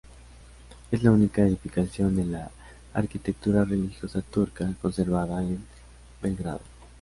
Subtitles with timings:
[0.89, 2.49] Es la única edificación de la
[2.95, 5.63] arquitectura religiosa turca conservada en
[6.19, 6.61] Belgrado.